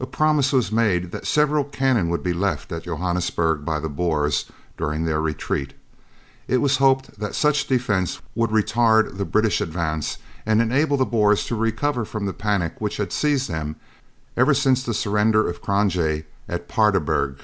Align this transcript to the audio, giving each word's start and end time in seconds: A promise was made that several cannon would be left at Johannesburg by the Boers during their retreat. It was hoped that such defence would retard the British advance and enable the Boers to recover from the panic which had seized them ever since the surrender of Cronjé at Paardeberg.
A 0.00 0.04
promise 0.06 0.52
was 0.52 0.72
made 0.72 1.12
that 1.12 1.28
several 1.28 1.62
cannon 1.62 2.08
would 2.08 2.24
be 2.24 2.32
left 2.32 2.72
at 2.72 2.82
Johannesburg 2.82 3.64
by 3.64 3.78
the 3.78 3.88
Boers 3.88 4.46
during 4.76 5.04
their 5.04 5.20
retreat. 5.20 5.74
It 6.48 6.56
was 6.56 6.78
hoped 6.78 7.20
that 7.20 7.36
such 7.36 7.68
defence 7.68 8.20
would 8.34 8.50
retard 8.50 9.16
the 9.16 9.24
British 9.24 9.60
advance 9.60 10.18
and 10.44 10.60
enable 10.60 10.96
the 10.96 11.06
Boers 11.06 11.44
to 11.46 11.54
recover 11.54 12.04
from 12.04 12.26
the 12.26 12.32
panic 12.32 12.80
which 12.80 12.96
had 12.96 13.12
seized 13.12 13.48
them 13.48 13.76
ever 14.36 14.54
since 14.54 14.82
the 14.82 14.92
surrender 14.92 15.48
of 15.48 15.62
Cronjé 15.62 16.24
at 16.48 16.66
Paardeberg. 16.66 17.38